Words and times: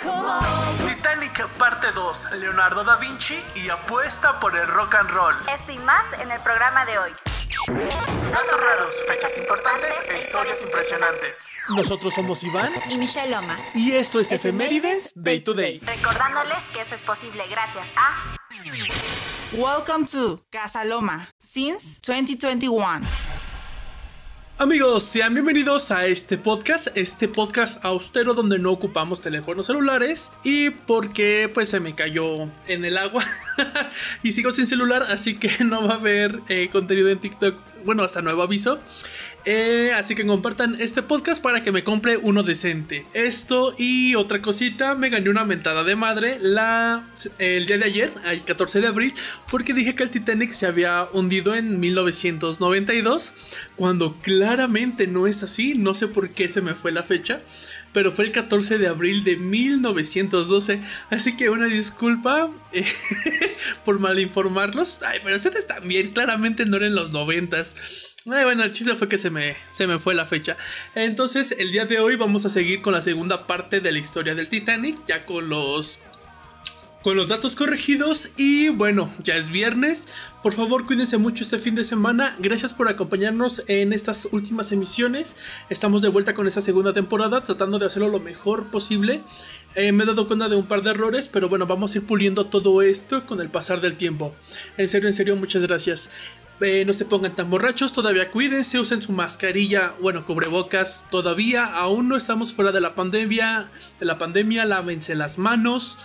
Titanic 0.00 1.46
parte 1.58 1.92
2, 1.92 2.32
Leonardo 2.38 2.82
da 2.84 2.96
Vinci 2.96 3.38
y 3.54 3.68
apuesta 3.68 4.40
por 4.40 4.56
el 4.56 4.66
rock 4.66 4.94
and 4.94 5.10
roll. 5.10 5.34
Esto 5.52 5.72
y 5.72 5.78
más 5.78 6.04
en 6.20 6.30
el 6.30 6.40
programa 6.40 6.86
de 6.86 6.98
hoy. 6.98 7.10
Datos 8.32 8.60
raros, 8.60 8.90
fechas 9.06 9.36
importantes 9.36 9.94
e 10.08 10.20
historias 10.20 10.62
impresionantes. 10.62 11.46
Nosotros 11.76 12.14
somos 12.14 12.42
Iván 12.44 12.72
Y 12.88 12.96
Michelle 12.96 13.30
Loma. 13.30 13.58
y 13.74 13.92
esto 13.92 14.20
es 14.20 14.32
Efemérides 14.32 15.12
Day 15.14 15.40
to 15.40 15.52
Day. 15.52 15.80
Recordándoles 15.80 16.68
que 16.70 16.80
esto 16.80 16.94
es 16.94 17.02
posible 17.02 17.44
gracias 17.50 17.88
a 17.96 18.36
Welcome 19.52 20.06
to 20.06 20.40
Casa 20.50 20.84
Loma 20.84 21.28
since 21.38 22.00
2021. 22.06 23.29
Amigos, 24.60 25.04
sean 25.04 25.32
bienvenidos 25.32 25.90
a 25.90 26.04
este 26.04 26.36
podcast, 26.36 26.88
este 26.94 27.28
podcast 27.28 27.82
austero 27.82 28.34
donde 28.34 28.58
no 28.58 28.72
ocupamos 28.72 29.22
teléfonos 29.22 29.64
celulares 29.68 30.32
y 30.44 30.68
porque 30.68 31.50
pues 31.54 31.70
se 31.70 31.80
me 31.80 31.94
cayó 31.94 32.42
en 32.66 32.84
el 32.84 32.98
agua 32.98 33.24
y 34.22 34.32
sigo 34.32 34.52
sin 34.52 34.66
celular, 34.66 35.04
así 35.08 35.38
que 35.38 35.50
no 35.64 35.88
va 35.88 35.94
a 35.94 35.96
haber 35.96 36.42
eh, 36.50 36.68
contenido 36.70 37.08
en 37.08 37.20
TikTok, 37.20 37.58
bueno, 37.84 38.02
hasta 38.02 38.22
nuevo 38.22 38.42
aviso. 38.42 38.80
Eh, 39.44 39.92
así 39.96 40.14
que 40.14 40.26
compartan 40.26 40.76
este 40.80 41.02
podcast 41.02 41.42
para 41.42 41.62
que 41.62 41.72
me 41.72 41.84
compre 41.84 42.16
uno 42.16 42.42
decente. 42.42 43.06
Esto 43.14 43.74
y 43.78 44.14
otra 44.14 44.42
cosita, 44.42 44.94
me 44.94 45.08
gané 45.08 45.30
una 45.30 45.44
mentada 45.44 45.82
de 45.84 45.96
madre 45.96 46.38
la, 46.40 47.08
el 47.38 47.66
día 47.66 47.78
de 47.78 47.84
ayer, 47.84 48.12
el 48.24 48.44
14 48.44 48.80
de 48.80 48.86
abril, 48.88 49.14
porque 49.50 49.72
dije 49.72 49.94
que 49.94 50.02
el 50.02 50.10
Titanic 50.10 50.52
se 50.52 50.66
había 50.66 51.08
hundido 51.12 51.54
en 51.54 51.80
1992, 51.80 53.32
cuando 53.76 54.16
claramente 54.20 55.06
no 55.06 55.26
es 55.26 55.42
así, 55.42 55.74
no 55.74 55.94
sé 55.94 56.08
por 56.08 56.30
qué 56.30 56.48
se 56.48 56.60
me 56.60 56.74
fue 56.74 56.92
la 56.92 57.02
fecha. 57.02 57.40
Pero 57.92 58.12
fue 58.12 58.26
el 58.26 58.32
14 58.32 58.78
de 58.78 58.86
abril 58.86 59.24
de 59.24 59.36
1912. 59.36 60.80
Así 61.10 61.36
que 61.36 61.50
una 61.50 61.66
disculpa 61.66 62.50
eh, 62.72 62.84
por 63.84 63.98
malinformarlos. 63.98 65.00
Ay, 65.02 65.20
pero 65.24 65.36
ustedes 65.36 65.66
también, 65.66 66.12
claramente 66.12 66.66
no 66.66 66.76
eran 66.76 66.94
los 66.94 67.12
noventas. 67.12 67.76
Ay, 68.30 68.44
bueno, 68.44 68.62
el 68.64 68.72
chiste 68.72 68.94
fue 68.94 69.08
que 69.08 69.18
se 69.18 69.30
me, 69.30 69.56
se 69.72 69.86
me 69.86 69.98
fue 69.98 70.14
la 70.14 70.26
fecha. 70.26 70.56
Entonces, 70.94 71.56
el 71.58 71.72
día 71.72 71.86
de 71.86 72.00
hoy 72.00 72.16
vamos 72.16 72.44
a 72.44 72.50
seguir 72.50 72.82
con 72.82 72.92
la 72.92 73.02
segunda 73.02 73.46
parte 73.46 73.80
de 73.80 73.92
la 73.92 73.98
historia 73.98 74.34
del 74.34 74.48
Titanic, 74.48 74.98
ya 75.06 75.24
con 75.24 75.48
los 75.48 76.00
con 77.02 77.16
los 77.16 77.28
datos 77.28 77.56
corregidos 77.56 78.30
y 78.36 78.68
bueno, 78.68 79.10
ya 79.22 79.36
es 79.36 79.50
viernes. 79.50 80.08
Por 80.42 80.52
favor, 80.52 80.86
cuídense 80.86 81.16
mucho 81.16 81.44
este 81.44 81.58
fin 81.58 81.74
de 81.74 81.84
semana. 81.84 82.36
Gracias 82.38 82.74
por 82.74 82.88
acompañarnos 82.88 83.62
en 83.68 83.92
estas 83.92 84.28
últimas 84.32 84.70
emisiones. 84.72 85.36
Estamos 85.70 86.02
de 86.02 86.08
vuelta 86.08 86.34
con 86.34 86.46
esta 86.46 86.60
segunda 86.60 86.92
temporada, 86.92 87.42
tratando 87.42 87.78
de 87.78 87.86
hacerlo 87.86 88.08
lo 88.08 88.20
mejor 88.20 88.70
posible. 88.70 89.22
Eh, 89.74 89.92
me 89.92 90.04
he 90.04 90.06
dado 90.06 90.26
cuenta 90.26 90.48
de 90.48 90.56
un 90.56 90.66
par 90.66 90.82
de 90.82 90.90
errores, 90.90 91.28
pero 91.28 91.48
bueno, 91.48 91.66
vamos 91.66 91.94
a 91.94 91.98
ir 91.98 92.06
puliendo 92.06 92.46
todo 92.46 92.82
esto 92.82 93.24
con 93.26 93.40
el 93.40 93.48
pasar 93.48 93.80
del 93.80 93.96
tiempo. 93.96 94.34
En 94.76 94.88
serio, 94.88 95.08
en 95.08 95.14
serio, 95.14 95.36
muchas 95.36 95.62
gracias. 95.62 96.10
Eh, 96.60 96.84
no 96.84 96.92
se 96.92 97.06
pongan 97.06 97.34
tan 97.34 97.48
borrachos, 97.48 97.94
todavía 97.94 98.30
cuídense, 98.30 98.78
usen 98.78 99.00
su 99.00 99.12
mascarilla, 99.12 99.94
bueno, 100.02 100.26
cubrebocas, 100.26 101.06
todavía 101.10 101.64
aún 101.64 102.08
no 102.08 102.18
estamos 102.18 102.52
fuera 102.52 102.70
de 102.70 102.82
la 102.82 102.94
pandemia, 102.94 103.70
de 103.98 104.04
la 104.04 104.18
pandemia, 104.18 104.66
lávense 104.66 105.14
las 105.14 105.38
manos. 105.38 105.98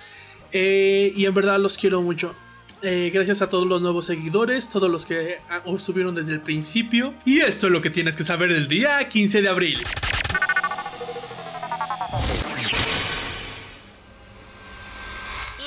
Eh, 0.58 1.12
y 1.18 1.26
en 1.26 1.34
verdad 1.34 1.60
los 1.60 1.78
quiero 1.78 2.02
mucho. 2.02 2.34
Eh, 2.82 3.12
gracias 3.14 3.42
a 3.42 3.50
todos 3.50 3.68
los 3.68 3.82
nuevos 3.82 4.06
seguidores, 4.06 4.70
todos 4.70 4.90
los 4.90 5.06
que 5.06 5.42
ah, 5.50 5.62
subieron 5.80 6.16
desde 6.16 6.32
el 6.32 6.40
principio. 6.40 7.14
Y 7.26 7.42
esto 7.42 7.68
es 7.68 7.74
lo 7.74 7.82
que 7.82 7.90
tienes 7.90 8.16
que 8.16 8.24
saber 8.24 8.54
del 8.54 8.70
día 8.70 9.06
15 9.10 9.42
de 9.42 9.50
abril. 9.50 9.84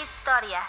Historia. 0.03 0.61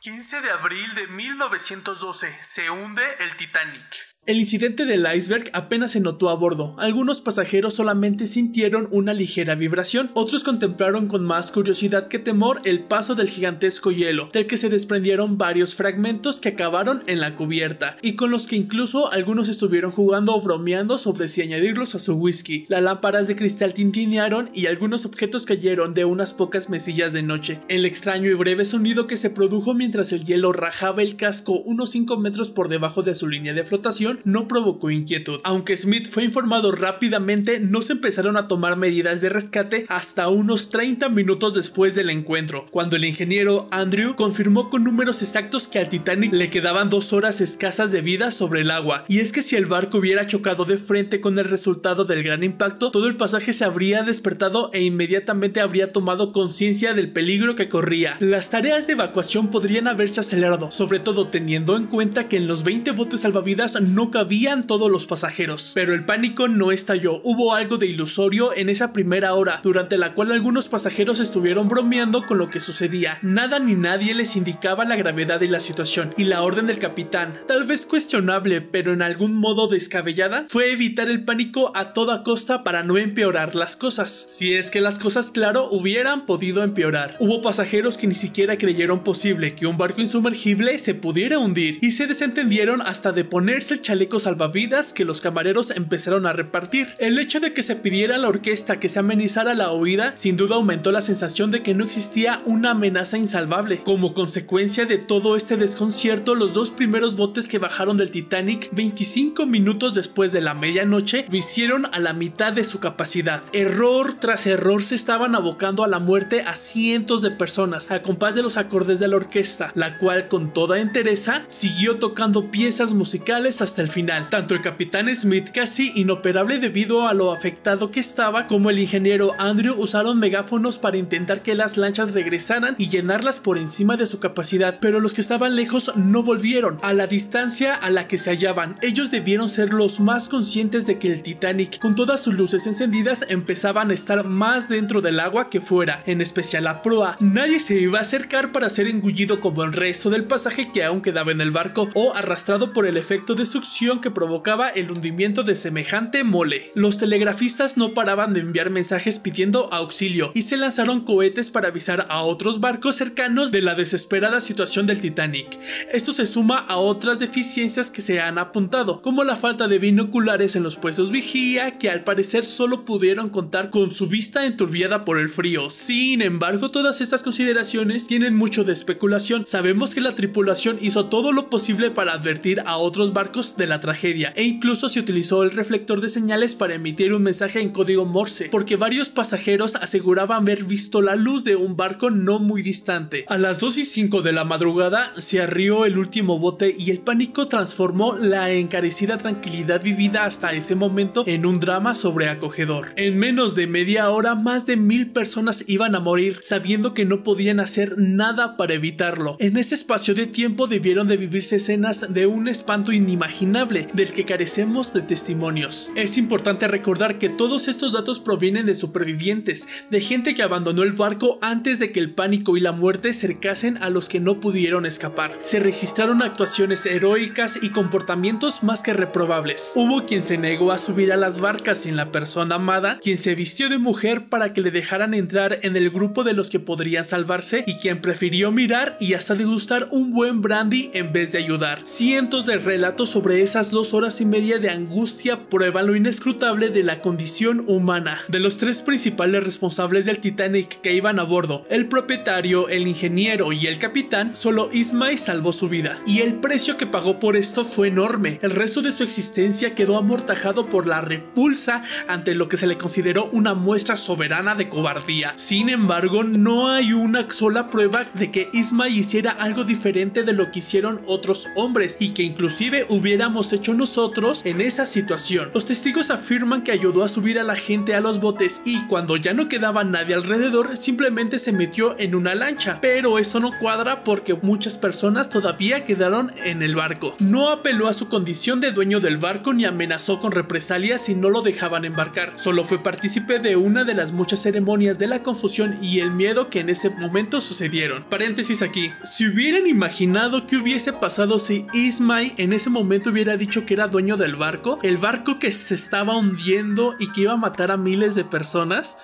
15 0.00 0.40
de 0.40 0.50
abril 0.50 0.94
de 0.94 1.06
1912, 1.08 2.38
se 2.40 2.70
hunde 2.70 3.02
el 3.20 3.36
Titanic. 3.36 3.84
El 4.28 4.36
incidente 4.36 4.84
del 4.84 5.06
iceberg 5.16 5.50
apenas 5.54 5.92
se 5.92 6.00
notó 6.00 6.28
a 6.28 6.34
bordo. 6.34 6.74
Algunos 6.76 7.22
pasajeros 7.22 7.72
solamente 7.72 8.26
sintieron 8.26 8.86
una 8.90 9.14
ligera 9.14 9.54
vibración, 9.54 10.10
otros 10.12 10.44
contemplaron 10.44 11.08
con 11.08 11.24
más 11.24 11.50
curiosidad 11.50 12.08
que 12.08 12.18
temor 12.18 12.60
el 12.66 12.80
paso 12.80 13.14
del 13.14 13.30
gigantesco 13.30 13.90
hielo, 13.90 14.28
del 14.34 14.46
que 14.46 14.58
se 14.58 14.68
desprendieron 14.68 15.38
varios 15.38 15.76
fragmentos 15.76 16.40
que 16.40 16.50
acabaron 16.50 17.02
en 17.06 17.20
la 17.20 17.36
cubierta, 17.36 17.96
y 18.02 18.16
con 18.16 18.30
los 18.30 18.48
que 18.48 18.56
incluso 18.56 19.10
algunos 19.12 19.48
estuvieron 19.48 19.92
jugando 19.92 20.34
o 20.34 20.42
bromeando 20.42 20.98
sobre 20.98 21.30
si 21.30 21.40
añadirlos 21.40 21.94
a 21.94 21.98
su 21.98 22.14
whisky. 22.16 22.66
Las 22.68 22.82
lámparas 22.82 23.28
de 23.28 23.36
cristal 23.36 23.72
tintinearon 23.72 24.50
y 24.52 24.66
algunos 24.66 25.06
objetos 25.06 25.46
cayeron 25.46 25.94
de 25.94 26.04
unas 26.04 26.34
pocas 26.34 26.68
mesillas 26.68 27.14
de 27.14 27.22
noche. 27.22 27.60
El 27.68 27.86
extraño 27.86 28.28
y 28.28 28.34
breve 28.34 28.66
sonido 28.66 29.06
que 29.06 29.16
se 29.16 29.30
produjo 29.30 29.72
mientras 29.72 30.12
el 30.12 30.26
hielo 30.26 30.52
rajaba 30.52 31.00
el 31.00 31.16
casco 31.16 31.60
unos 31.60 31.92
5 31.92 32.18
metros 32.18 32.50
por 32.50 32.68
debajo 32.68 33.02
de 33.02 33.14
su 33.14 33.26
línea 33.26 33.54
de 33.54 33.64
flotación 33.64 34.07
no 34.24 34.48
provocó 34.48 34.90
inquietud. 34.90 35.40
Aunque 35.44 35.76
Smith 35.76 36.08
fue 36.08 36.24
informado 36.24 36.72
rápidamente, 36.72 37.60
no 37.60 37.82
se 37.82 37.94
empezaron 37.94 38.36
a 38.36 38.48
tomar 38.48 38.76
medidas 38.76 39.20
de 39.20 39.28
rescate 39.28 39.86
hasta 39.88 40.28
unos 40.28 40.70
30 40.70 41.08
minutos 41.08 41.54
después 41.54 41.94
del 41.94 42.10
encuentro, 42.10 42.66
cuando 42.70 42.96
el 42.96 43.04
ingeniero 43.04 43.68
Andrew 43.70 44.14
confirmó 44.16 44.70
con 44.70 44.84
números 44.84 45.22
exactos 45.22 45.68
que 45.68 45.78
al 45.78 45.88
Titanic 45.88 46.32
le 46.32 46.50
quedaban 46.50 46.90
dos 46.90 47.12
horas 47.12 47.40
escasas 47.40 47.90
de 47.90 48.02
vida 48.02 48.30
sobre 48.30 48.62
el 48.62 48.70
agua. 48.70 49.04
Y 49.08 49.20
es 49.20 49.32
que 49.32 49.42
si 49.42 49.56
el 49.56 49.66
barco 49.66 49.98
hubiera 49.98 50.26
chocado 50.26 50.64
de 50.64 50.78
frente 50.78 51.20
con 51.20 51.38
el 51.38 51.44
resultado 51.44 52.04
del 52.04 52.22
gran 52.22 52.44
impacto, 52.44 52.90
todo 52.90 53.08
el 53.08 53.16
pasaje 53.16 53.52
se 53.52 53.64
habría 53.64 54.02
despertado 54.02 54.70
e 54.72 54.82
inmediatamente 54.82 55.60
habría 55.60 55.92
tomado 55.92 56.32
conciencia 56.32 56.94
del 56.94 57.10
peligro 57.10 57.56
que 57.56 57.68
corría. 57.68 58.16
Las 58.20 58.50
tareas 58.50 58.86
de 58.86 58.92
evacuación 58.94 59.48
podrían 59.48 59.88
haberse 59.88 60.20
acelerado, 60.20 60.70
sobre 60.70 61.00
todo 61.00 61.28
teniendo 61.28 61.76
en 61.76 61.86
cuenta 61.86 62.28
que 62.28 62.36
en 62.36 62.46
los 62.46 62.64
20 62.64 62.92
botes 62.92 63.20
salvavidas 63.20 63.80
no 63.80 63.97
cabían 64.10 64.66
todos 64.66 64.90
los 64.90 65.06
pasajeros. 65.06 65.72
Pero 65.74 65.92
el 65.94 66.04
pánico 66.04 66.48
no 66.48 66.72
estalló, 66.72 67.20
hubo 67.24 67.54
algo 67.54 67.76
de 67.76 67.86
ilusorio 67.86 68.56
en 68.56 68.68
esa 68.68 68.92
primera 68.92 69.34
hora, 69.34 69.60
durante 69.62 69.98
la 69.98 70.14
cual 70.14 70.32
algunos 70.32 70.68
pasajeros 70.68 71.20
estuvieron 71.20 71.68
bromeando 71.68 72.24
con 72.26 72.38
lo 72.38 72.48
que 72.50 72.60
sucedía. 72.60 73.18
Nada 73.22 73.58
ni 73.58 73.74
nadie 73.74 74.14
les 74.14 74.36
indicaba 74.36 74.84
la 74.84 74.96
gravedad 74.96 75.40
de 75.40 75.48
la 75.48 75.60
situación, 75.60 76.14
y 76.16 76.24
la 76.24 76.42
orden 76.42 76.66
del 76.66 76.78
capitán, 76.78 77.34
tal 77.46 77.64
vez 77.64 77.86
cuestionable, 77.86 78.60
pero 78.60 78.92
en 78.92 79.02
algún 79.02 79.34
modo 79.34 79.68
descabellada, 79.68 80.46
fue 80.48 80.72
evitar 80.72 81.08
el 81.08 81.24
pánico 81.24 81.72
a 81.74 81.92
toda 81.92 82.22
costa 82.22 82.64
para 82.64 82.82
no 82.82 82.98
empeorar 82.98 83.54
las 83.54 83.76
cosas. 83.76 84.26
Si 84.30 84.54
es 84.54 84.70
que 84.70 84.80
las 84.80 84.98
cosas, 84.98 85.30
claro, 85.30 85.68
hubieran 85.70 86.26
podido 86.26 86.62
empeorar. 86.62 87.16
Hubo 87.20 87.42
pasajeros 87.42 87.98
que 87.98 88.06
ni 88.06 88.14
siquiera 88.14 88.58
creyeron 88.58 89.02
posible 89.02 89.54
que 89.54 89.66
un 89.66 89.78
barco 89.78 90.00
insumergible 90.00 90.78
se 90.78 90.94
pudiera 90.94 91.38
hundir, 91.38 91.78
y 91.82 91.92
se 91.92 92.06
desentendieron 92.06 92.82
hasta 92.82 93.12
de 93.12 93.24
ponerse 93.24 93.74
el 93.74 93.82
chaleco 93.88 94.20
salvavidas 94.20 94.92
que 94.92 95.06
los 95.06 95.22
camareros 95.22 95.70
empezaron 95.70 96.26
a 96.26 96.34
repartir. 96.34 96.88
El 96.98 97.18
hecho 97.18 97.40
de 97.40 97.54
que 97.54 97.62
se 97.62 97.74
pidiera 97.74 98.16
a 98.16 98.18
la 98.18 98.28
orquesta 98.28 98.78
que 98.78 98.90
se 98.90 98.98
amenizara 98.98 99.54
la 99.54 99.70
oída 99.70 100.12
sin 100.14 100.36
duda 100.36 100.56
aumentó 100.56 100.92
la 100.92 101.00
sensación 101.00 101.50
de 101.50 101.62
que 101.62 101.72
no 101.72 101.84
existía 101.84 102.42
una 102.44 102.72
amenaza 102.72 103.16
insalvable. 103.16 103.82
Como 103.82 104.12
consecuencia 104.12 104.84
de 104.84 104.98
todo 104.98 105.36
este 105.36 105.56
desconcierto, 105.56 106.34
los 106.34 106.52
dos 106.52 106.70
primeros 106.70 107.16
botes 107.16 107.48
que 107.48 107.58
bajaron 107.58 107.96
del 107.96 108.10
Titanic 108.10 108.68
25 108.72 109.46
minutos 109.46 109.94
después 109.94 110.32
de 110.32 110.42
la 110.42 110.52
medianoche 110.52 111.24
lo 111.30 111.38
hicieron 111.38 111.86
a 111.86 111.98
la 111.98 112.12
mitad 112.12 112.52
de 112.52 112.66
su 112.66 112.80
capacidad. 112.80 113.42
Error 113.54 114.12
tras 114.20 114.46
error 114.46 114.82
se 114.82 114.96
estaban 114.96 115.34
abocando 115.34 115.82
a 115.82 115.88
la 115.88 115.98
muerte 115.98 116.42
a 116.42 116.56
cientos 116.56 117.22
de 117.22 117.30
personas 117.30 117.90
al 117.90 118.02
compás 118.02 118.34
de 118.34 118.42
los 118.42 118.58
acordes 118.58 119.00
de 119.00 119.08
la 119.08 119.16
orquesta, 119.16 119.72
la 119.74 119.96
cual 119.96 120.28
con 120.28 120.52
toda 120.52 120.78
entereza 120.78 121.46
siguió 121.48 121.98
tocando 121.98 122.50
piezas 122.50 122.92
musicales 122.92 123.62
hasta 123.62 123.77
el 123.78 123.88
final. 123.88 124.28
Tanto 124.28 124.54
el 124.54 124.62
capitán 124.62 125.14
Smith, 125.14 125.50
casi 125.52 125.92
inoperable 125.94 126.58
debido 126.58 127.06
a 127.06 127.14
lo 127.14 127.32
afectado 127.32 127.90
que 127.90 128.00
estaba, 128.00 128.46
como 128.46 128.70
el 128.70 128.78
ingeniero 128.78 129.34
Andrew 129.38 129.74
usaron 129.78 130.18
megáfonos 130.18 130.78
para 130.78 130.96
intentar 130.96 131.42
que 131.42 131.54
las 131.54 131.76
lanchas 131.76 132.12
regresaran 132.12 132.74
y 132.78 132.88
llenarlas 132.88 133.40
por 133.40 133.58
encima 133.58 133.96
de 133.96 134.06
su 134.06 134.18
capacidad, 134.18 134.78
pero 134.80 135.00
los 135.00 135.14
que 135.14 135.20
estaban 135.20 135.56
lejos 135.56 135.92
no 135.96 136.22
volvieron 136.22 136.78
a 136.82 136.92
la 136.92 137.06
distancia 137.06 137.74
a 137.74 137.90
la 137.90 138.08
que 138.08 138.18
se 138.18 138.30
hallaban. 138.30 138.78
Ellos 138.82 139.10
debieron 139.10 139.48
ser 139.48 139.72
los 139.72 140.00
más 140.00 140.28
conscientes 140.28 140.86
de 140.86 140.98
que 140.98 141.12
el 141.12 141.22
Titanic, 141.22 141.78
con 141.78 141.94
todas 141.94 142.20
sus 142.20 142.34
luces 142.34 142.66
encendidas, 142.66 143.26
empezaban 143.28 143.90
a 143.90 143.94
estar 143.94 144.24
más 144.24 144.68
dentro 144.68 145.00
del 145.00 145.20
agua 145.20 145.50
que 145.50 145.60
fuera, 145.60 146.02
en 146.06 146.20
especial 146.20 146.66
a 146.66 146.82
proa. 146.82 147.16
Nadie 147.20 147.60
se 147.60 147.80
iba 147.80 147.98
a 147.98 148.02
acercar 148.02 148.52
para 148.52 148.70
ser 148.70 148.88
engullido 148.88 149.40
como 149.40 149.64
el 149.64 149.72
resto 149.72 150.10
del 150.10 150.24
pasaje 150.24 150.72
que 150.72 150.84
aún 150.84 151.02
quedaba 151.02 151.32
en 151.32 151.40
el 151.40 151.50
barco 151.50 151.88
o 151.94 152.14
arrastrado 152.14 152.72
por 152.72 152.86
el 152.86 152.96
efecto 152.96 153.34
de 153.34 153.46
succión 153.46 153.67
que 154.00 154.10
provocaba 154.10 154.70
el 154.70 154.90
hundimiento 154.90 155.42
de 155.42 155.54
semejante 155.54 156.24
mole. 156.24 156.72
Los 156.74 156.98
telegrafistas 156.98 157.76
no 157.76 157.92
paraban 157.94 158.32
de 158.32 158.40
enviar 158.40 158.70
mensajes 158.70 159.18
pidiendo 159.18 159.72
auxilio 159.72 160.32
y 160.34 160.42
se 160.42 160.56
lanzaron 160.56 161.04
cohetes 161.04 161.50
para 161.50 161.68
avisar 161.68 162.06
a 162.08 162.22
otros 162.22 162.60
barcos 162.60 162.96
cercanos 162.96 163.52
de 163.52 163.62
la 163.62 163.74
desesperada 163.74 164.40
situación 164.40 164.86
del 164.86 165.00
Titanic. 165.00 165.58
Esto 165.92 166.12
se 166.12 166.26
suma 166.26 166.58
a 166.58 166.76
otras 166.76 167.20
deficiencias 167.20 167.90
que 167.90 168.02
se 168.02 168.20
han 168.20 168.38
apuntado, 168.38 169.00
como 169.02 169.22
la 169.22 169.36
falta 169.36 169.68
de 169.68 169.78
binoculares 169.78 170.56
en 170.56 170.62
los 170.62 170.76
puestos 170.76 171.12
vigía, 171.12 171.78
que 171.78 171.90
al 171.90 172.04
parecer 172.04 172.46
solo 172.46 172.84
pudieron 172.84 173.28
contar 173.28 173.70
con 173.70 173.92
su 173.92 174.08
vista 174.08 174.46
enturbiada 174.46 175.04
por 175.04 175.18
el 175.18 175.28
frío. 175.28 175.70
Sin 175.70 176.22
embargo, 176.22 176.70
todas 176.70 177.00
estas 177.00 177.22
consideraciones 177.22 178.06
tienen 178.06 178.34
mucho 178.34 178.64
de 178.64 178.72
especulación. 178.72 179.46
Sabemos 179.46 179.94
que 179.94 180.00
la 180.00 180.14
tripulación 180.14 180.78
hizo 180.80 181.06
todo 181.06 181.32
lo 181.32 181.50
posible 181.50 181.90
para 181.90 182.12
advertir 182.12 182.62
a 182.66 182.76
otros 182.78 183.12
barcos 183.12 183.57
de 183.58 183.66
la 183.66 183.80
tragedia 183.80 184.32
e 184.36 184.44
incluso 184.44 184.88
se 184.88 185.00
utilizó 185.00 185.42
el 185.42 185.50
reflector 185.50 186.00
de 186.00 186.08
señales 186.08 186.54
para 186.54 186.74
emitir 186.74 187.12
un 187.12 187.22
mensaje 187.22 187.60
en 187.60 187.70
código 187.70 188.06
Morse, 188.06 188.48
porque 188.50 188.76
varios 188.76 189.10
pasajeros 189.10 189.74
aseguraban 189.74 190.42
haber 190.42 190.64
visto 190.64 191.02
la 191.02 191.16
luz 191.16 191.44
de 191.44 191.56
un 191.56 191.76
barco 191.76 192.10
no 192.10 192.38
muy 192.38 192.62
distante. 192.62 193.24
A 193.28 193.36
las 193.36 193.60
2 193.60 193.78
y 193.78 193.84
5 193.84 194.22
de 194.22 194.32
la 194.32 194.44
madrugada 194.44 195.12
se 195.18 195.42
arrió 195.42 195.84
el 195.84 195.98
último 195.98 196.38
bote 196.38 196.74
y 196.78 196.90
el 196.90 197.00
pánico 197.00 197.48
transformó 197.48 198.16
la 198.16 198.50
encarecida 198.52 199.18
tranquilidad 199.18 199.82
vivida 199.82 200.24
hasta 200.24 200.52
ese 200.52 200.74
momento 200.74 201.24
en 201.26 201.44
un 201.44 201.60
drama 201.60 201.94
sobreacogedor. 201.94 202.92
En 202.96 203.18
menos 203.18 203.56
de 203.56 203.66
media 203.66 204.10
hora 204.10 204.34
más 204.36 204.64
de 204.64 204.76
mil 204.76 205.10
personas 205.10 205.64
iban 205.66 205.94
a 205.94 206.00
morir 206.00 206.38
sabiendo 206.42 206.94
que 206.94 207.04
no 207.04 207.24
podían 207.24 207.58
hacer 207.58 207.98
nada 207.98 208.56
para 208.56 208.74
evitarlo. 208.74 209.36
En 209.40 209.56
ese 209.56 209.74
espacio 209.74 210.14
de 210.14 210.26
tiempo 210.26 210.68
debieron 210.68 211.08
de 211.08 211.16
vivirse 211.16 211.56
escenas 211.56 212.06
de 212.08 212.26
un 212.26 212.46
espanto 212.46 212.92
inimaginable 212.92 213.47
del 213.48 214.12
que 214.12 214.26
carecemos 214.26 214.92
de 214.92 215.00
testimonios. 215.00 215.90
Es 215.96 216.18
importante 216.18 216.68
recordar 216.68 217.18
que 217.18 217.30
todos 217.30 217.66
estos 217.66 217.94
datos 217.94 218.20
provienen 218.20 218.66
de 218.66 218.74
supervivientes, 218.74 219.86
de 219.90 220.02
gente 220.02 220.34
que 220.34 220.42
abandonó 220.42 220.82
el 220.82 220.92
barco 220.92 221.38
antes 221.40 221.78
de 221.78 221.90
que 221.90 221.98
el 221.98 222.14
pánico 222.14 222.58
y 222.58 222.60
la 222.60 222.72
muerte 222.72 223.14
cercasen 223.14 223.78
a 223.78 223.88
los 223.88 224.10
que 224.10 224.20
no 224.20 224.38
pudieron 224.40 224.84
escapar. 224.84 225.38
Se 225.44 225.60
registraron 225.60 226.22
actuaciones 226.22 226.84
heroicas 226.84 227.58
y 227.62 227.70
comportamientos 227.70 228.62
más 228.62 228.82
que 228.82 228.92
reprobables. 228.92 229.72
Hubo 229.74 230.04
quien 230.04 230.22
se 230.22 230.36
negó 230.36 230.70
a 230.70 230.78
subir 230.78 231.10
a 231.10 231.16
las 231.16 231.38
barcas 231.38 231.78
sin 231.78 231.96
la 231.96 232.12
persona 232.12 232.56
amada, 232.56 232.98
quien 233.02 233.16
se 233.16 233.34
vistió 233.34 233.70
de 233.70 233.78
mujer 233.78 234.28
para 234.28 234.52
que 234.52 234.60
le 234.60 234.70
dejaran 234.70 235.14
entrar 235.14 235.58
en 235.62 235.74
el 235.74 235.88
grupo 235.88 236.22
de 236.22 236.34
los 236.34 236.50
que 236.50 236.60
podrían 236.60 237.06
salvarse 237.06 237.64
y 237.66 237.76
quien 237.76 238.02
prefirió 238.02 238.52
mirar 238.52 238.98
y 239.00 239.14
hasta 239.14 239.34
degustar 239.34 239.88
un 239.90 240.12
buen 240.12 240.42
brandy 240.42 240.90
en 240.92 241.14
vez 241.14 241.32
de 241.32 241.38
ayudar. 241.38 241.80
Cientos 241.84 242.44
de 242.44 242.58
relatos 242.58 243.08
sobre 243.08 243.37
esas 243.42 243.70
dos 243.70 243.94
horas 243.94 244.20
y 244.20 244.26
media 244.26 244.58
de 244.58 244.70
angustia 244.70 245.48
prueban 245.48 245.86
lo 245.86 245.96
inescrutable 245.96 246.68
de 246.68 246.82
la 246.82 247.00
condición 247.00 247.64
humana. 247.66 248.22
De 248.28 248.40
los 248.40 248.58
tres 248.58 248.82
principales 248.82 249.44
responsables 249.44 250.04
del 250.04 250.18
Titanic 250.18 250.80
que 250.80 250.94
iban 250.94 251.18
a 251.18 251.24
bordo, 251.24 251.66
el 251.70 251.88
propietario, 251.88 252.68
el 252.68 252.86
ingeniero 252.86 253.52
y 253.52 253.66
el 253.66 253.78
capitán, 253.78 254.34
solo 254.36 254.70
Ismay 254.72 255.18
salvó 255.18 255.52
su 255.52 255.68
vida. 255.68 256.00
Y 256.06 256.20
el 256.20 256.34
precio 256.34 256.76
que 256.76 256.86
pagó 256.86 257.18
por 257.20 257.36
esto 257.36 257.64
fue 257.64 257.88
enorme. 257.88 258.38
El 258.42 258.50
resto 258.50 258.82
de 258.82 258.92
su 258.92 259.02
existencia 259.02 259.74
quedó 259.74 259.96
amortajado 259.96 260.66
por 260.66 260.86
la 260.86 261.00
repulsa 261.00 261.82
ante 262.06 262.34
lo 262.34 262.48
que 262.48 262.56
se 262.56 262.66
le 262.66 262.78
consideró 262.78 263.28
una 263.32 263.54
muestra 263.54 263.96
soberana 263.96 264.54
de 264.54 264.68
cobardía. 264.68 265.34
Sin 265.36 265.68
embargo, 265.68 266.24
no 266.24 266.70
hay 266.70 266.92
una 266.92 267.28
sola 267.30 267.70
prueba 267.70 268.06
de 268.14 268.30
que 268.30 268.48
Ismay 268.52 268.98
hiciera 268.98 269.30
algo 269.30 269.64
diferente 269.64 270.22
de 270.22 270.32
lo 270.32 270.50
que 270.50 270.60
hicieron 270.60 271.00
otros 271.06 271.46
hombres 271.56 271.96
y 272.00 272.10
que 272.10 272.22
inclusive 272.22 272.86
hubiéramos 273.18 273.52
hecho 273.52 273.74
nosotros 273.74 274.42
en 274.44 274.60
esa 274.60 274.86
situación. 274.86 275.50
Los 275.52 275.64
testigos 275.64 276.12
afirman 276.12 276.62
que 276.62 276.70
ayudó 276.70 277.02
a 277.02 277.08
subir 277.08 277.40
a 277.40 277.42
la 277.42 277.56
gente 277.56 277.96
a 277.96 278.00
los 278.00 278.20
botes 278.20 278.60
y 278.64 278.82
cuando 278.82 279.16
ya 279.16 279.34
no 279.34 279.48
quedaba 279.48 279.82
nadie 279.82 280.14
alrededor 280.14 280.76
simplemente 280.76 281.40
se 281.40 281.50
metió 281.50 281.98
en 281.98 282.14
una 282.14 282.36
lancha. 282.36 282.78
Pero 282.80 283.18
eso 283.18 283.40
no 283.40 283.50
cuadra 283.58 284.04
porque 284.04 284.34
muchas 284.34 284.78
personas 284.78 285.30
todavía 285.30 285.84
quedaron 285.84 286.30
en 286.44 286.62
el 286.62 286.76
barco. 286.76 287.16
No 287.18 287.50
apeló 287.50 287.88
a 287.88 287.94
su 287.94 288.08
condición 288.08 288.60
de 288.60 288.70
dueño 288.70 289.00
del 289.00 289.16
barco 289.16 289.52
ni 289.52 289.64
amenazó 289.64 290.20
con 290.20 290.30
represalias 290.30 291.00
si 291.00 291.16
no 291.16 291.28
lo 291.28 291.42
dejaban 291.42 291.84
embarcar. 291.84 292.34
Solo 292.36 292.62
fue 292.62 292.84
partícipe 292.84 293.40
de 293.40 293.56
una 293.56 293.82
de 293.82 293.94
las 293.94 294.12
muchas 294.12 294.40
ceremonias 294.42 294.96
de 294.96 295.08
la 295.08 295.24
confusión 295.24 295.76
y 295.82 295.98
el 295.98 296.12
miedo 296.12 296.50
que 296.50 296.60
en 296.60 296.68
ese 296.68 296.90
momento 296.90 297.40
sucedieron. 297.40 298.04
Paréntesis 298.04 298.62
aquí. 298.62 298.92
Si 299.02 299.26
hubieran 299.26 299.66
imaginado 299.66 300.46
qué 300.46 300.56
hubiese 300.56 300.92
pasado 300.92 301.40
si 301.40 301.66
Ismay 301.72 302.34
en 302.36 302.52
ese 302.52 302.70
momento 302.70 303.07
hubiera 303.08 303.36
dicho 303.36 303.66
que 303.66 303.74
era 303.74 303.88
dueño 303.88 304.16
del 304.16 304.36
barco, 304.36 304.78
el 304.82 304.96
barco 304.96 305.38
que 305.38 305.52
se 305.52 305.74
estaba 305.74 306.16
hundiendo 306.16 306.94
y 306.98 307.10
que 307.12 307.22
iba 307.22 307.32
a 307.32 307.36
matar 307.36 307.70
a 307.70 307.76
miles 307.76 308.14
de 308.14 308.24
personas, 308.24 308.98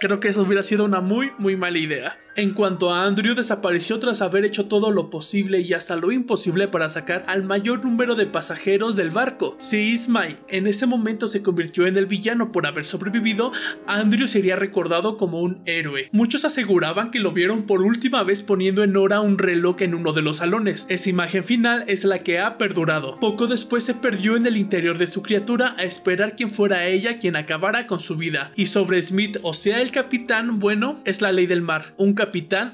creo 0.00 0.20
que 0.20 0.28
eso 0.28 0.42
hubiera 0.42 0.62
sido 0.62 0.84
una 0.84 1.00
muy, 1.00 1.32
muy 1.38 1.56
mala 1.56 1.78
idea. 1.78 2.18
En 2.38 2.50
cuanto 2.50 2.92
a 2.92 3.06
Andrew, 3.06 3.34
desapareció 3.34 3.98
tras 3.98 4.20
haber 4.20 4.44
hecho 4.44 4.66
todo 4.66 4.90
lo 4.90 5.08
posible 5.08 5.60
y 5.60 5.72
hasta 5.72 5.96
lo 5.96 6.12
imposible 6.12 6.68
para 6.68 6.90
sacar 6.90 7.24
al 7.28 7.44
mayor 7.44 7.82
número 7.82 8.14
de 8.14 8.26
pasajeros 8.26 8.94
del 8.94 9.08
barco. 9.08 9.56
Si 9.58 9.78
Ismay 9.78 10.36
en 10.48 10.66
ese 10.66 10.84
momento 10.84 11.28
se 11.28 11.42
convirtió 11.42 11.86
en 11.86 11.96
el 11.96 12.04
villano 12.04 12.52
por 12.52 12.66
haber 12.66 12.84
sobrevivido, 12.84 13.52
Andrew 13.86 14.28
sería 14.28 14.54
recordado 14.54 15.16
como 15.16 15.40
un 15.40 15.62
héroe. 15.64 16.10
Muchos 16.12 16.44
aseguraban 16.44 17.10
que 17.10 17.20
lo 17.20 17.32
vieron 17.32 17.62
por 17.62 17.80
última 17.80 18.22
vez 18.22 18.42
poniendo 18.42 18.84
en 18.84 18.98
hora 18.98 19.22
un 19.22 19.38
reloj 19.38 19.80
en 19.80 19.94
uno 19.94 20.12
de 20.12 20.20
los 20.20 20.36
salones. 20.36 20.84
Esa 20.90 21.08
imagen 21.08 21.42
final 21.42 21.84
es 21.86 22.04
la 22.04 22.18
que 22.18 22.38
ha 22.38 22.58
perdurado. 22.58 23.18
Poco 23.18 23.46
después 23.46 23.82
se 23.82 23.94
perdió 23.94 24.36
en 24.36 24.46
el 24.46 24.58
interior 24.58 24.98
de 24.98 25.06
su 25.06 25.22
criatura 25.22 25.74
a 25.78 25.84
esperar 25.84 26.36
quien 26.36 26.50
fuera 26.50 26.86
ella 26.86 27.18
quien 27.18 27.34
acabara 27.34 27.86
con 27.86 27.98
su 27.98 28.16
vida. 28.16 28.52
Y 28.56 28.66
sobre 28.66 29.00
Smith, 29.00 29.38
o 29.40 29.54
sea 29.54 29.80
el 29.80 29.90
capitán, 29.90 30.58
bueno, 30.58 31.00
es 31.06 31.22
la 31.22 31.32
ley 31.32 31.46
del 31.46 31.62
mar. 31.62 31.94
Un 31.96 32.12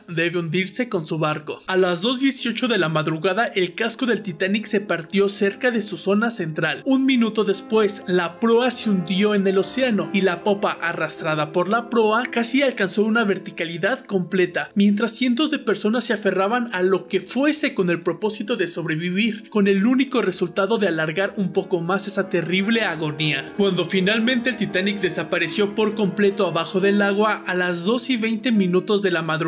debe 0.08 0.38
hundirse 0.38 0.88
con 0.88 1.06
su 1.06 1.18
barco. 1.18 1.62
A 1.66 1.76
las 1.76 2.02
2.18 2.04 2.68
de 2.68 2.78
la 2.78 2.88
madrugada, 2.88 3.46
el 3.46 3.74
casco 3.74 4.06
del 4.06 4.22
Titanic 4.22 4.66
se 4.66 4.80
partió 4.80 5.28
cerca 5.28 5.70
de 5.70 5.82
su 5.82 5.96
zona 5.96 6.30
central. 6.30 6.82
Un 6.84 7.04
minuto 7.06 7.44
después, 7.44 8.04
la 8.06 8.40
proa 8.40 8.70
se 8.70 8.90
hundió 8.90 9.34
en 9.34 9.46
el 9.46 9.58
océano 9.58 10.10
y 10.12 10.22
la 10.22 10.44
popa 10.44 10.72
arrastrada 10.72 11.52
por 11.52 11.68
la 11.68 11.90
proa 11.90 12.24
casi 12.30 12.62
alcanzó 12.62 13.04
una 13.04 13.24
verticalidad 13.24 14.04
completa, 14.04 14.70
mientras 14.74 15.12
cientos 15.12 15.50
de 15.50 15.58
personas 15.58 16.04
se 16.04 16.12
aferraban 16.12 16.70
a 16.72 16.82
lo 16.82 17.08
que 17.08 17.20
fuese 17.20 17.74
con 17.74 17.90
el 17.90 18.02
propósito 18.02 18.56
de 18.56 18.68
sobrevivir, 18.68 19.48
con 19.50 19.66
el 19.66 19.86
único 19.86 20.22
resultado 20.22 20.78
de 20.78 20.88
alargar 20.88 21.34
un 21.36 21.52
poco 21.52 21.80
más 21.80 22.06
esa 22.06 22.28
terrible 22.28 22.82
agonía. 22.82 23.52
Cuando 23.56 23.84
finalmente 23.86 24.50
el 24.50 24.56
Titanic 24.56 25.00
desapareció 25.00 25.74
por 25.74 25.94
completo 25.94 26.46
abajo 26.46 26.80
del 26.80 27.02
agua 27.02 27.42
a 27.46 27.54
las 27.54 27.84
2 27.84 28.10
y 28.10 28.16
20 28.16 28.52
minutos 28.52 29.02
de 29.02 29.10
la 29.10 29.22
madrugada, 29.22 29.41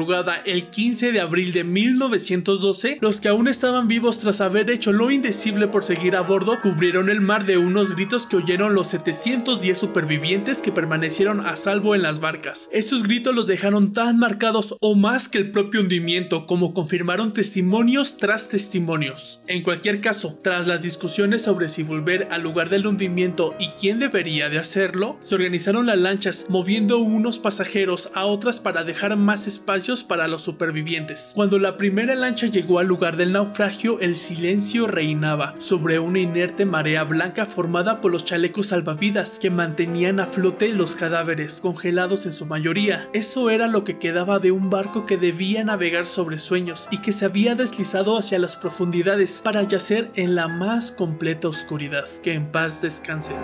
el 0.45 0.65
15 0.65 1.13
de 1.13 1.21
abril 1.21 1.53
de 1.53 1.63
1912, 1.63 2.99
los 3.01 3.21
que 3.21 3.29
aún 3.29 3.47
estaban 3.47 3.87
vivos 3.87 4.19
tras 4.19 4.41
haber 4.41 4.69
hecho 4.71 4.93
lo 4.93 5.13
indecible 5.13 5.69
por 5.69 5.85
seguir 5.85 6.17
a 6.17 6.23
bordo, 6.23 6.59
cubrieron 6.61 7.11
el 7.11 7.21
mar 7.21 7.47
de 7.47 7.59
unos 7.59 7.95
gritos 7.95 8.27
que 8.27 8.37
oyeron 8.37 8.75
los 8.75 8.89
710 8.89 9.79
supervivientes 9.79 10.63
que 10.63 10.73
permanecieron 10.73 11.47
a 11.47 11.57
salvo 11.57 11.95
en 11.95 12.03
las 12.03 12.19
barcas. 12.19 12.69
Esos 12.73 13.05
gritos 13.05 13.35
los 13.35 13.47
dejaron 13.47 13.93
tan 13.93 14.19
marcados 14.19 14.77
o 14.81 14.97
más 14.97 15.29
que 15.29 15.39
el 15.39 15.53
propio 15.53 15.81
hundimiento, 15.81 16.47
como 16.47 16.75
confirmaron 16.75 17.33
testimonios 17.33 18.17
tras 18.17 18.49
testimonios. 18.49 19.41
En 19.47 19.63
cualquier 19.63 20.01
caso, 20.01 20.39
tras 20.43 20.67
las 20.67 20.83
discusiones 20.83 21.43
sobre 21.43 21.69
si 21.69 21.85
volver 21.85 22.27
al 22.33 22.43
lugar 22.43 22.69
del 22.69 22.89
hundimiento 22.89 23.55
y 23.61 23.69
quién 23.69 24.01
debería 24.01 24.49
de 24.49 24.59
hacerlo, 24.59 25.19
se 25.21 25.37
organizaron 25.37 25.87
las 25.87 25.99
lanchas, 25.99 26.47
moviendo 26.49 26.99
unos 26.99 27.39
pasajeros 27.39 28.11
a 28.15 28.25
otras 28.25 28.61
para 28.61 28.83
dejar 28.83 29.17
más 29.17 29.47
espacio 29.47 29.84
para 30.05 30.29
los 30.29 30.43
supervivientes. 30.43 31.33
Cuando 31.35 31.59
la 31.59 31.77
primera 31.77 32.15
lancha 32.15 32.47
llegó 32.47 32.79
al 32.79 32.87
lugar 32.87 33.17
del 33.17 33.33
naufragio, 33.33 34.01
el 34.01 34.17
silencio 34.17 34.87
reinaba 34.87 35.55
sobre 35.59 35.99
una 35.99 36.21
inerte 36.21 36.65
marea 36.65 37.05
blanca 37.05 37.45
formada 37.45 38.01
por 38.01 38.11
los 38.11 38.25
chalecos 38.25 38.69
salvavidas 38.69 39.39
que 39.39 39.51
mantenían 39.51 40.21
a 40.21 40.27
flote 40.27 40.71
los 40.73 40.97
cadáveres, 40.97 41.61
congelados 41.61 42.25
en 42.25 42.33
su 42.33 42.47
mayoría. 42.47 43.09
Eso 43.13 43.51
era 43.51 43.69
lo 43.69 43.85
que 43.85 43.99
quedaba 43.99 44.39
de 44.39 44.53
un 44.53 44.71
barco 44.71 45.05
que 45.05 45.19
debía 45.19 45.65
navegar 45.65 46.07
sobre 46.07 46.39
sueños 46.39 46.89
y 46.91 46.99
que 46.99 47.13
se 47.13 47.27
había 47.27 47.55
deslizado 47.55 48.17
hacia 48.17 48.39
las 48.39 48.57
profundidades 48.57 49.43
para 49.45 49.63
yacer 49.63 50.11
en 50.15 50.35
la 50.35 50.49
más 50.49 50.93
completa 50.93 51.49
oscuridad. 51.49 52.07
Que 52.23 52.33
en 52.33 52.51
paz 52.51 52.81
descanse. 52.81 53.35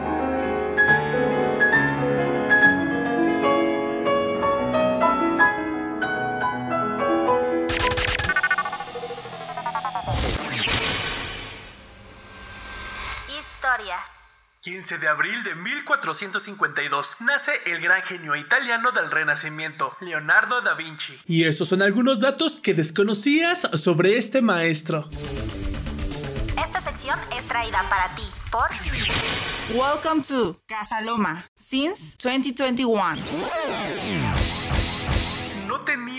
15 14.91 14.99
de 14.99 15.09
abril 15.09 15.45
de 15.45 15.55
1452 15.55 17.17
nace 17.21 17.53
el 17.67 17.81
gran 17.81 18.03
genio 18.03 18.35
italiano 18.35 18.91
del 18.91 19.09
Renacimiento, 19.09 19.97
Leonardo 20.01 20.63
da 20.63 20.75
Vinci. 20.75 21.17
Y 21.27 21.45
estos 21.45 21.69
son 21.69 21.83
algunos 21.83 22.19
datos 22.19 22.59
que 22.59 22.75
desconocías 22.75 23.69
sobre 23.75 24.19
este 24.19 24.43
maestro. 24.43 25.09
Esta 26.61 26.81
sección 26.81 27.17
es 27.39 27.47
traída 27.47 27.89
para 27.89 28.13
ti 28.17 28.25
por 28.51 28.69
Welcome 29.73 30.23
to 30.23 30.59
Casa 30.67 31.01
Loma 31.03 31.47
since 31.55 32.17
2021. 32.21 33.15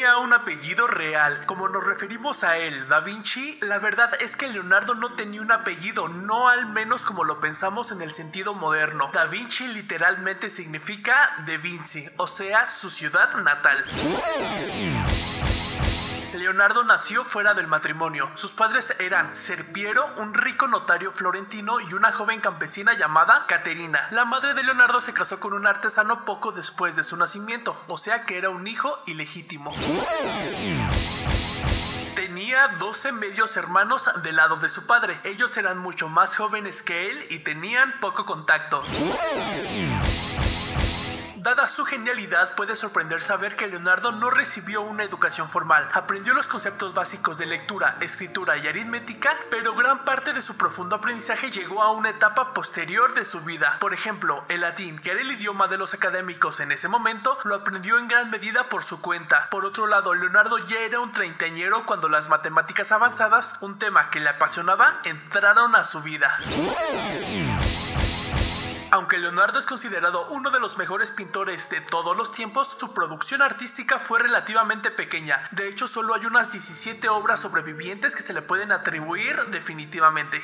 Un 0.02 0.34
apellido 0.34 0.88
real. 0.88 1.46
Como 1.46 1.70
nos 1.70 1.86
referimos 1.86 2.44
a 2.44 2.58
él, 2.58 2.88
Da 2.88 3.02
Vinci, 3.02 3.60
la 3.62 3.78
verdad 3.78 4.12
es 4.20 4.36
que 4.36 4.48
Leonardo 4.48 4.96
no 4.96 5.14
tenía 5.14 5.42
un 5.42 5.52
apellido, 5.52 6.10
no 6.10 6.50
al 6.50 6.66
menos 6.66 7.06
como 7.06 7.24
lo 7.24 7.40
pensamos 7.40 7.92
en 7.92 8.02
el 8.02 8.12
sentido 8.12 8.56
moderno. 8.56 9.12
Da 9.14 9.26
Vinci 9.26 9.68
literalmente 9.68 10.50
significa 10.50 11.14
De 11.46 11.60
Vinci, 11.60 12.10
o 12.18 12.28
sea, 12.28 12.66
su 12.66 12.90
ciudad 12.90 13.36
natal. 13.44 13.86
Leonardo 16.34 16.84
nació 16.84 17.26
fuera 17.26 17.54
del 17.54 17.68
matrimonio. 17.68 18.32
Sus 18.36 18.54
padres 18.54 18.96
eran 19.00 19.36
Serpiero, 19.36 20.08
un 20.18 20.34
rico 20.34 20.68
notario 20.68 21.12
florentino, 21.12 21.82
y 21.82 21.94
una 21.94 22.12
joven 22.14 22.40
campesina 22.40 22.94
llamada 22.94 23.46
Caterina. 23.48 24.08
La 24.12 24.24
madre 24.24 24.54
de 24.54 24.64
Leonardo 24.64 25.02
se 25.02 25.14
casó 25.14 25.40
con 25.40 25.54
un 25.54 25.68
artesano 25.68 26.24
poco 26.24 26.52
después 26.52 26.96
de 26.96 27.04
su 27.04 27.18
nacimiento, 27.18 27.82
o 27.88 27.98
sea 27.98 28.24
que 28.24 28.38
era 28.38 28.50
un 28.50 28.66
hijo 28.68 29.00
ilegítimo. 29.08 29.74
Tenía 32.16 32.70
12 32.80 33.12
medios 33.12 33.58
hermanos 33.58 34.10
del 34.24 34.38
lado 34.38 34.56
de 34.58 34.70
su 34.70 34.86
padre. 34.86 35.20
Ellos 35.24 35.56
eran 35.58 35.80
mucho 35.80 36.08
más 36.08 36.36
jóvenes 36.36 36.82
que 36.82 37.10
él 37.10 37.26
y 37.30 37.40
tenían 37.40 38.00
poco 38.00 38.26
contacto. 38.26 38.84
Dada 41.42 41.68
su 41.68 41.86
genialidad, 41.86 42.54
puede 42.54 42.76
sorprender 42.76 43.24
saber 43.24 43.56
que 43.56 43.66
Leonardo 43.66 44.12
no 44.12 44.30
recibió 44.30 44.84
una 44.84 45.04
educación 45.04 45.50
formal. 45.50 45.90
Aprendió 45.92 46.36
los 46.36 46.48
conceptos 46.48 46.94
básicos 46.94 47.40
de 47.40 47.48
lectura, 47.48 47.98
escritura 48.00 48.58
y 48.58 48.68
aritmética, 48.68 49.36
pero 49.50 49.74
gran 49.74 50.06
parte 50.06 50.34
de 50.34 50.44
su 50.44 50.56
profundo 50.56 50.98
aprendizaje 50.98 51.50
llegó 51.50 51.82
a 51.82 51.94
una 51.94 52.12
etapa 52.12 52.54
posterior 52.54 53.16
de 53.16 53.26
su 53.26 53.42
vida. 53.42 53.78
Por 53.80 53.96
ejemplo, 53.96 54.46
el 54.50 54.62
latín, 54.62 55.00
que 55.00 55.10
era 55.10 55.22
el 55.22 55.32
idioma 55.32 55.68
de 55.68 55.80
los 55.80 55.96
académicos 55.96 56.60
en 56.60 56.72
ese 56.72 56.88
momento, 56.88 57.40
lo 57.44 57.56
aprendió 57.56 57.98
en 57.98 58.08
gran 58.08 58.30
medida 58.30 58.70
por 58.70 58.84
su 58.84 59.02
cuenta. 59.02 59.50
Por 59.50 59.66
otro 59.66 59.88
lado, 59.88 60.14
Leonardo 60.14 60.60
ya 60.60 60.82
era 60.82 61.00
un 61.00 61.12
treintañero 61.12 61.88
cuando 61.88 62.08
las 62.08 62.30
matemáticas 62.30 62.92
avanzadas, 62.92 63.56
un 63.62 63.80
tema 63.80 64.12
que 64.12 64.20
le 64.20 64.30
apasionaba, 64.30 65.00
entraron 65.06 65.76
a 65.76 65.86
su 65.86 66.04
vida. 66.04 66.38
Aunque 68.92 69.18
Leonardo 69.18 69.58
es 69.58 69.66
considerado 69.66 70.28
uno 70.28 70.52
de 70.52 70.60
los 70.60 70.78
mejores 70.78 71.12
pintores 71.12 71.70
de 71.70 71.80
todos 71.80 72.16
los 72.16 72.32
tiempos, 72.32 72.76
su 72.80 72.94
producción 72.94 73.42
artística 73.42 74.00
fue 74.00 74.20
relativamente 74.20 74.92
pequeña. 74.92 75.48
De 75.52 75.70
hecho, 75.70 75.88
solo 75.88 76.14
hay 76.14 76.26
unas 76.26 76.52
17 76.52 77.08
obras 77.10 77.40
sobrevivientes 77.40 78.16
que 78.16 78.22
se 78.22 78.34
le 78.34 78.42
pueden 78.42 78.72
atribuir 78.72 79.38
definitivamente. 79.48 80.44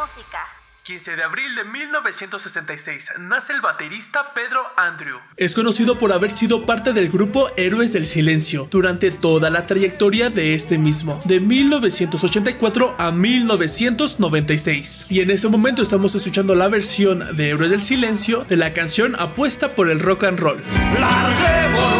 música. 0.00 0.59
15 0.90 1.14
de 1.14 1.22
abril 1.22 1.54
de 1.54 1.62
1966 1.62 3.12
nace 3.20 3.52
el 3.52 3.60
baterista 3.60 4.34
Pedro 4.34 4.60
Andrew. 4.76 5.18
Es 5.36 5.54
conocido 5.54 5.98
por 5.98 6.12
haber 6.12 6.32
sido 6.32 6.66
parte 6.66 6.92
del 6.92 7.08
grupo 7.08 7.48
Héroes 7.56 7.92
del 7.92 8.06
Silencio 8.06 8.66
durante 8.68 9.12
toda 9.12 9.50
la 9.50 9.68
trayectoria 9.68 10.30
de 10.30 10.54
este 10.56 10.78
mismo, 10.78 11.22
de 11.24 11.38
1984 11.38 12.96
a 12.98 13.12
1996. 13.12 15.06
Y 15.10 15.20
en 15.20 15.30
ese 15.30 15.46
momento 15.46 15.80
estamos 15.80 16.12
escuchando 16.16 16.56
la 16.56 16.66
versión 16.66 17.36
de 17.36 17.50
Héroes 17.50 17.70
del 17.70 17.82
Silencio 17.82 18.42
de 18.42 18.56
la 18.56 18.72
canción 18.72 19.14
Apuesta 19.16 19.76
por 19.76 19.90
el 19.90 20.00
Rock 20.00 20.24
and 20.24 20.40
Roll. 20.40 20.60
Larguémonos, 20.98 21.99